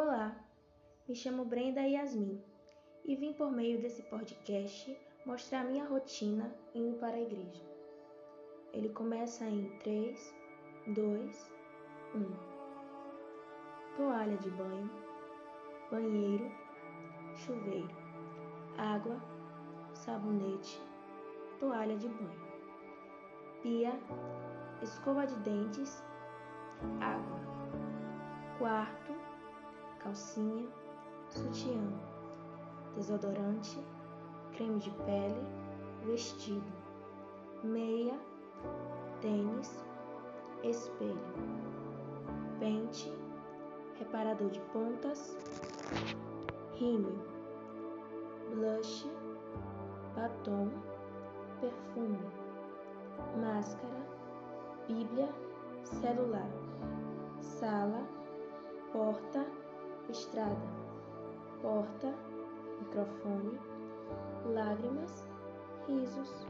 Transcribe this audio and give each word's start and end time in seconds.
Olá, 0.00 0.32
me 1.08 1.14
chamo 1.16 1.44
Brenda 1.44 1.80
Yasmin 1.80 2.40
e 3.04 3.16
vim 3.16 3.32
por 3.32 3.50
meio 3.50 3.82
desse 3.82 4.00
podcast 4.04 4.96
mostrar 5.26 5.64
minha 5.64 5.84
rotina 5.84 6.54
indo 6.72 6.96
para 6.98 7.16
a 7.16 7.20
igreja. 7.20 7.64
Ele 8.72 8.90
começa 8.90 9.44
em 9.44 9.76
3, 9.80 10.36
2, 10.94 11.52
1. 12.14 13.96
Toalha 13.96 14.36
de 14.36 14.48
banho, 14.50 14.88
banheiro, 15.90 16.48
chuveiro, 17.34 17.90
água, 18.76 19.20
sabonete, 19.94 20.80
toalha 21.58 21.96
de 21.96 22.06
banho, 22.06 22.40
pia, 23.64 23.98
escova 24.80 25.26
de 25.26 25.34
dentes, 25.40 26.04
água, 27.00 27.40
quarto, 28.60 29.17
calcinha, 30.08 30.66
sutiã, 31.28 31.82
desodorante, 32.94 33.78
creme 34.52 34.78
de 34.78 34.90
pele, 35.04 35.46
vestido, 36.02 36.72
meia, 37.62 38.18
tênis, 39.20 39.84
espelho, 40.62 41.20
pente, 42.58 43.12
reparador 43.98 44.48
de 44.48 44.60
pontas, 44.72 45.36
rímel, 46.78 47.18
blush, 48.54 49.06
batom, 50.16 50.70
perfume, 51.60 52.18
máscara, 53.42 54.06
bíblia, 54.86 55.28
celular, 55.84 56.48
sala, 57.42 58.08
porta, 58.90 59.46
estrada, 60.10 60.56
porta, 61.62 62.14
microfone, 62.80 63.58
lágrimas, 64.54 65.24
risos. 65.86 66.46